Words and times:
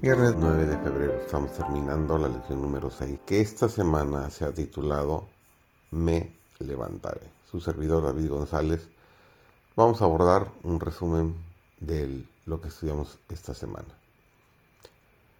Viernes 0.00 0.36
9 0.36 0.66
de 0.66 0.78
febrero 0.78 1.14
estamos 1.14 1.52
terminando 1.54 2.18
la 2.18 2.28
lección 2.28 2.62
número 2.62 2.88
6 2.88 3.18
que 3.26 3.40
esta 3.40 3.68
semana 3.68 4.30
se 4.30 4.44
ha 4.44 4.52
titulado 4.52 5.26
Me 5.90 6.36
levantaré. 6.60 7.22
Su 7.50 7.60
servidor 7.60 8.04
David 8.04 8.30
González. 8.30 8.88
Vamos 9.74 10.00
a 10.00 10.04
abordar 10.04 10.52
un 10.62 10.78
resumen 10.78 11.34
de 11.80 12.24
lo 12.46 12.60
que 12.60 12.68
estudiamos 12.68 13.18
esta 13.28 13.54
semana. 13.54 13.88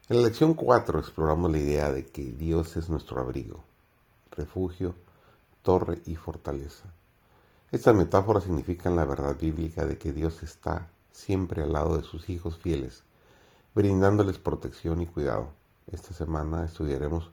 En 0.08 0.16
la 0.16 0.22
lección 0.22 0.54
4 0.54 0.98
exploramos 0.98 1.52
la 1.52 1.58
idea 1.58 1.92
de 1.92 2.06
que 2.06 2.24
Dios 2.24 2.76
es 2.76 2.88
nuestro 2.88 3.20
abrigo, 3.20 3.62
refugio, 4.32 4.96
torre 5.62 6.00
y 6.04 6.16
fortaleza. 6.16 6.92
Estas 7.70 7.94
metáforas 7.94 8.42
significan 8.42 8.96
la 8.96 9.04
verdad 9.04 9.36
bíblica 9.38 9.86
de 9.86 9.98
que 9.98 10.12
Dios 10.12 10.42
está 10.42 10.88
siempre 11.12 11.62
al 11.62 11.72
lado 11.72 11.96
de 11.96 12.02
sus 12.02 12.28
hijos 12.28 12.58
fieles 12.58 13.04
brindándoles 13.74 14.38
protección 14.38 15.00
y 15.00 15.06
cuidado. 15.06 15.50
Esta 15.90 16.12
semana 16.12 16.64
estudiaremos 16.64 17.30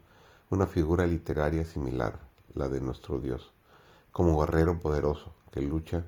una 0.49 0.67
figura 0.67 1.07
literaria 1.07 1.65
similar, 1.65 2.19
la 2.53 2.69
de 2.69 2.81
nuestro 2.81 3.19
Dios, 3.19 3.51
como 4.11 4.39
guerrero 4.39 4.79
poderoso 4.79 5.33
que 5.51 5.61
lucha 5.61 6.05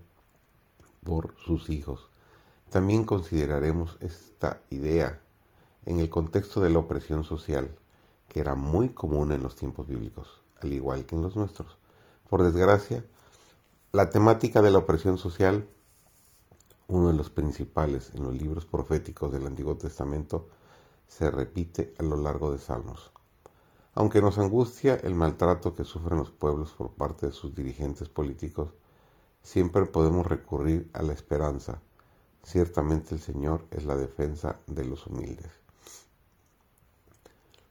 por 1.04 1.36
sus 1.38 1.70
hijos. 1.70 2.10
También 2.70 3.06
consideraremos 3.06 3.98
esta 4.02 4.62
idea 4.70 5.22
en 5.86 6.00
el 6.00 6.10
contexto 6.10 6.62
de 6.62 6.70
la 6.70 6.80
opresión 6.80 7.24
social, 7.24 7.70
que 8.28 8.42
era 8.42 8.56
muy 8.56 8.90
común 8.90 9.32
en 9.32 9.42
los 9.42 9.56
tiempos 9.56 9.88
bíblicos, 9.88 10.42
al 10.62 10.74
igual 10.74 11.06
que 11.06 11.16
en 11.16 11.22
los 11.22 11.36
nuestros. 11.36 11.78
Por 12.30 12.44
desgracia, 12.44 13.06
la 13.94 14.10
temática 14.10 14.62
de 14.62 14.72
la 14.72 14.80
opresión 14.80 15.18
social 15.18 15.68
uno 16.88 17.10
de 17.10 17.14
los 17.14 17.30
principales 17.30 18.12
en 18.16 18.24
los 18.24 18.34
libros 18.34 18.66
proféticos 18.66 19.32
del 19.32 19.46
Antiguo 19.46 19.76
Testamento, 19.76 20.48
se 21.08 21.30
repite 21.30 21.94
a 22.00 22.04
lo 22.04 22.18
largo 22.18 22.52
de 22.52 22.60
Salmos. 22.60 23.12
Aunque 23.94 24.22
nos 24.22 24.38
angustia 24.38 24.96
el 24.96 25.16
maltrato 25.16 25.74
que 25.74 25.84
sufren 25.84 26.20
los 26.20 26.32
pueblos 26.32 26.72
por 26.72 26.92
parte 26.92 27.28
de 27.28 27.32
sus 27.32 27.56
dirigentes 27.56 28.10
políticos, 28.10 28.74
siempre 29.42 29.86
podemos 29.86 30.26
recurrir 30.26 30.90
a 30.94 31.02
la 31.02 31.14
esperanza. 31.14 31.82
Ciertamente 32.44 33.16
el 33.16 33.22
Señor 33.22 33.66
es 33.72 33.86
la 33.86 33.96
defensa 33.96 34.60
de 34.68 34.86
los 34.86 35.08
humildes. 35.08 35.52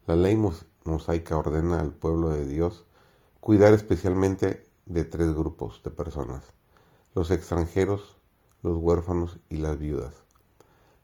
La 0.07 0.17
ley 0.17 0.37
mosaica 0.85 1.37
ordena 1.37 1.81
al 1.81 1.93
pueblo 1.93 2.31
de 2.31 2.47
Dios 2.47 2.85
cuidar 3.41 3.73
especialmente 3.73 4.67
de 4.87 5.05
tres 5.05 5.33
grupos 5.35 5.83
de 5.85 5.91
personas, 5.91 6.45
los 7.15 7.31
extranjeros, 7.31 8.17
los 8.63 8.77
huérfanos 8.79 9.39
y 9.49 9.57
las 9.57 9.79
viudas. 9.79 10.15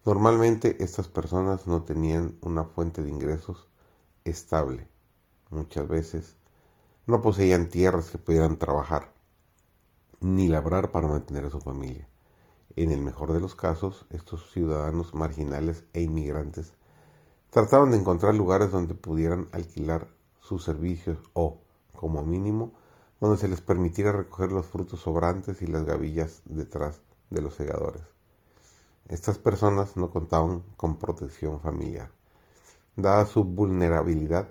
Normalmente 0.05 0.83
estas 0.83 1.07
personas 1.07 1.67
no 1.67 1.85
tenían 1.85 2.37
una 2.41 2.65
fuente 2.65 3.03
de 3.03 3.11
ingresos 3.11 3.69
estable. 4.25 4.89
Muchas 5.51 5.87
veces 5.87 6.37
no 7.07 7.23
poseían 7.23 7.69
tierras 7.69 8.11
que 8.11 8.19
pudieran 8.19 8.59
trabajar 8.59 9.13
ni 10.21 10.49
labrar 10.49 10.91
para 10.91 11.09
mantener 11.09 11.47
a 11.47 11.51
su 11.51 11.61
familia. 11.61 12.09
En 12.75 12.91
el 12.91 13.01
mejor 13.01 13.33
de 13.33 13.41
los 13.41 13.55
casos, 13.55 14.07
estos 14.11 14.51
ciudadanos 14.51 15.15
marginales 15.15 15.85
e 15.93 16.03
inmigrantes 16.03 16.73
trataban 17.51 17.91
de 17.91 17.99
encontrar 17.99 18.35
lugares 18.35 18.71
donde 18.71 18.95
pudieran 18.95 19.49
alquilar 19.53 20.09
sus 20.41 20.65
servicios 20.65 21.19
o, 21.35 21.61
como 21.95 22.25
mínimo, 22.25 22.73
donde 23.21 23.37
se 23.37 23.49
les 23.49 23.61
permitiera 23.61 24.11
recoger 24.11 24.51
los 24.51 24.67
frutos 24.67 25.01
sobrantes 25.01 25.61
y 25.63 25.67
las 25.67 25.85
gavillas 25.85 26.43
detrás 26.45 27.03
de 27.33 27.43
los 27.43 27.55
segadores. 27.55 28.03
Estas 29.09 29.39
personas 29.39 29.97
no 29.97 30.11
contaban 30.11 30.63
con 30.77 30.97
protección 30.97 31.61
familiar. 31.61 32.11
Dada 32.97 33.27
su 33.27 33.45
vulnerabilidad, 33.45 34.49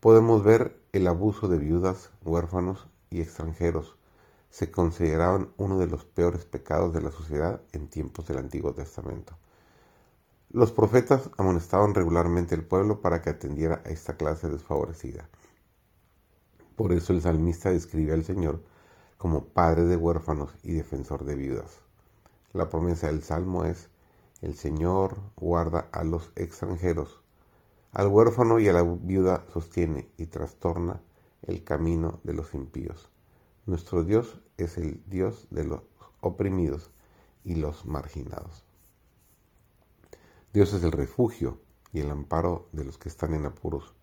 podemos 0.00 0.44
ver 0.44 0.78
el 0.92 1.06
abuso 1.06 1.48
de 1.48 1.58
viudas, 1.58 2.10
huérfanos 2.24 2.86
y 3.10 3.20
extranjeros. 3.20 3.96
Se 4.50 4.70
consideraban 4.70 5.50
uno 5.56 5.78
de 5.78 5.86
los 5.86 6.04
peores 6.04 6.44
pecados 6.44 6.92
de 6.92 7.00
la 7.00 7.10
sociedad 7.10 7.60
en 7.72 7.88
tiempos 7.88 8.26
del 8.26 8.38
Antiguo 8.38 8.74
Testamento. 8.74 9.36
Los 10.50 10.70
profetas 10.70 11.30
amonestaban 11.36 11.94
regularmente 11.94 12.54
al 12.54 12.64
pueblo 12.64 13.00
para 13.00 13.22
que 13.22 13.30
atendiera 13.30 13.82
a 13.84 13.88
esta 13.88 14.16
clase 14.16 14.48
desfavorecida. 14.48 15.28
Por 16.76 16.92
eso 16.92 17.12
el 17.12 17.22
salmista 17.22 17.70
describe 17.70 18.12
al 18.12 18.24
Señor 18.24 18.62
como 19.24 19.46
padre 19.46 19.84
de 19.84 19.96
huérfanos 19.96 20.54
y 20.62 20.72
defensor 20.72 21.24
de 21.24 21.34
viudas. 21.34 21.80
La 22.52 22.68
promesa 22.68 23.06
del 23.06 23.22
Salmo 23.22 23.64
es, 23.64 23.88
el 24.42 24.54
Señor 24.54 25.16
guarda 25.34 25.88
a 25.92 26.04
los 26.04 26.30
extranjeros, 26.36 27.22
al 27.92 28.08
huérfano 28.08 28.58
y 28.60 28.68
a 28.68 28.74
la 28.74 28.82
viuda 28.82 29.46
sostiene 29.50 30.10
y 30.18 30.26
trastorna 30.26 31.00
el 31.40 31.64
camino 31.64 32.20
de 32.22 32.34
los 32.34 32.52
impíos. 32.52 33.08
Nuestro 33.64 34.04
Dios 34.04 34.42
es 34.58 34.76
el 34.76 35.02
Dios 35.06 35.46
de 35.48 35.64
los 35.64 35.80
oprimidos 36.20 36.90
y 37.44 37.54
los 37.54 37.86
marginados. 37.86 38.62
Dios 40.52 40.74
es 40.74 40.84
el 40.84 40.92
refugio 40.92 41.62
y 41.94 42.00
el 42.00 42.10
amparo 42.10 42.68
de 42.72 42.84
los 42.84 42.98
que 42.98 43.08
están 43.08 43.32
en 43.32 43.46
apuros, 43.46 43.94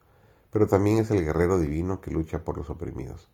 pero 0.50 0.66
también 0.66 0.98
es 0.98 1.12
el 1.12 1.24
guerrero 1.24 1.60
divino 1.60 2.02
que 2.02 2.10
lucha 2.10 2.44
por 2.44 2.58
los 2.58 2.72
oprimidos. 2.72 3.30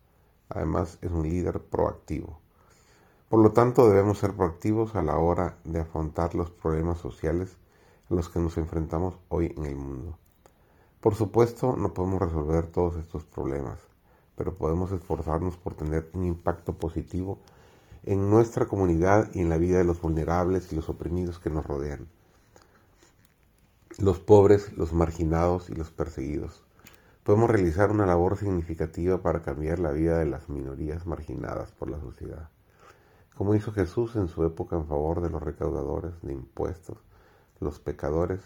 Además, 0.48 0.98
es 1.02 1.10
un 1.10 1.24
líder 1.24 1.60
proactivo. 1.60 2.40
Por 3.28 3.40
lo 3.40 3.52
tanto, 3.52 3.88
debemos 3.88 4.18
ser 4.18 4.34
proactivos 4.34 4.94
a 4.94 5.02
la 5.02 5.18
hora 5.18 5.58
de 5.64 5.80
afrontar 5.80 6.34
los 6.34 6.50
problemas 6.50 6.98
sociales 6.98 7.56
a 8.10 8.14
los 8.14 8.30
que 8.30 8.40
nos 8.40 8.56
enfrentamos 8.56 9.18
hoy 9.28 9.52
en 9.56 9.66
el 9.66 9.76
mundo. 9.76 10.18
Por 11.00 11.14
supuesto, 11.14 11.76
no 11.76 11.92
podemos 11.92 12.20
resolver 12.20 12.66
todos 12.66 12.96
estos 12.96 13.24
problemas, 13.24 13.78
pero 14.36 14.54
podemos 14.54 14.90
esforzarnos 14.92 15.58
por 15.58 15.74
tener 15.74 16.08
un 16.14 16.24
impacto 16.24 16.72
positivo 16.72 17.38
en 18.04 18.30
nuestra 18.30 18.66
comunidad 18.66 19.28
y 19.34 19.40
en 19.40 19.50
la 19.50 19.58
vida 19.58 19.76
de 19.76 19.84
los 19.84 20.00
vulnerables 20.00 20.72
y 20.72 20.76
los 20.76 20.88
oprimidos 20.88 21.38
que 21.38 21.50
nos 21.50 21.66
rodean, 21.66 22.08
los 23.98 24.18
pobres, 24.18 24.72
los 24.72 24.94
marginados 24.94 25.68
y 25.68 25.74
los 25.74 25.90
perseguidos 25.90 26.62
podemos 27.28 27.50
realizar 27.50 27.90
una 27.90 28.06
labor 28.06 28.38
significativa 28.38 29.20
para 29.20 29.42
cambiar 29.42 29.80
la 29.80 29.90
vida 29.90 30.18
de 30.18 30.24
las 30.24 30.48
minorías 30.48 31.04
marginadas 31.04 31.70
por 31.72 31.90
la 31.90 32.00
sociedad, 32.00 32.48
como 33.36 33.54
hizo 33.54 33.70
Jesús 33.70 34.16
en 34.16 34.28
su 34.28 34.46
época 34.46 34.76
en 34.76 34.86
favor 34.86 35.20
de 35.20 35.28
los 35.28 35.42
recaudadores 35.42 36.14
de 36.22 36.32
impuestos, 36.32 36.96
los 37.60 37.80
pecadores, 37.80 38.40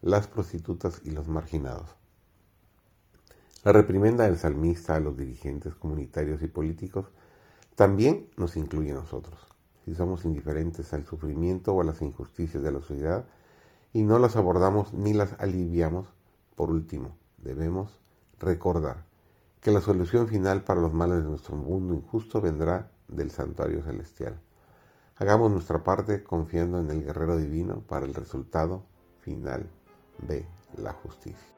las 0.00 0.28
prostitutas 0.28 1.00
y 1.02 1.10
los 1.10 1.26
marginados. 1.26 1.96
La 3.64 3.72
reprimenda 3.72 4.22
del 4.26 4.38
salmista 4.38 4.94
a 4.94 5.00
los 5.00 5.16
dirigentes 5.16 5.74
comunitarios 5.74 6.40
y 6.42 6.46
políticos 6.46 7.06
también 7.74 8.28
nos 8.36 8.56
incluye 8.56 8.92
a 8.92 8.94
nosotros. 8.94 9.40
Si 9.84 9.96
somos 9.96 10.24
indiferentes 10.24 10.94
al 10.94 11.04
sufrimiento 11.04 11.74
o 11.74 11.80
a 11.80 11.84
las 11.84 12.00
injusticias 12.00 12.62
de 12.62 12.70
la 12.70 12.78
sociedad 12.78 13.24
y 13.92 14.04
no 14.04 14.20
las 14.20 14.36
abordamos 14.36 14.94
ni 14.94 15.14
las 15.14 15.32
aliviamos, 15.40 16.06
por 16.54 16.70
último, 16.70 17.16
debemos 17.38 18.00
recordar 18.38 19.04
que 19.60 19.70
la 19.70 19.80
solución 19.80 20.28
final 20.28 20.62
para 20.62 20.80
los 20.80 20.92
males 20.92 21.18
de 21.18 21.30
nuestro 21.30 21.56
mundo 21.56 21.94
injusto 21.94 22.40
vendrá 22.40 22.90
del 23.08 23.30
santuario 23.30 23.82
celestial. 23.82 24.38
Hagamos 25.16 25.50
nuestra 25.50 25.82
parte 25.82 26.22
confiando 26.22 26.78
en 26.78 26.90
el 26.90 27.04
guerrero 27.04 27.36
divino 27.36 27.82
para 27.88 28.06
el 28.06 28.14
resultado 28.14 28.84
final 29.20 29.68
de 30.26 30.46
la 30.76 30.92
justicia. 30.92 31.57